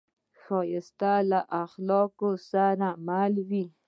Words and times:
ښایست 0.41 1.01
له 1.31 1.39
اخلاقو 1.63 2.31
سره 2.51 2.87
مل 3.07 3.33
وي 3.49 3.65